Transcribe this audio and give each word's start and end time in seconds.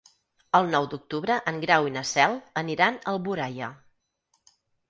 El 0.59 0.69
nou 0.75 0.87
d'octubre 0.93 1.35
en 1.51 1.59
Grau 1.65 1.89
i 1.91 1.95
na 1.97 2.03
Cel 2.13 2.35
aniran 2.65 2.99
a 3.03 3.15
Alboraia. 3.15 3.73